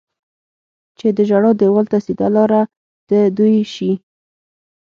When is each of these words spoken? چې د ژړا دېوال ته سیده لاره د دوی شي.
چې 0.97 1.07
د 1.17 1.19
ژړا 1.29 1.51
دېوال 1.59 1.85
ته 1.91 1.97
سیده 2.05 2.27
لاره 2.35 2.61
د 3.09 3.11
دوی 3.37 3.57
شي. 3.73 3.91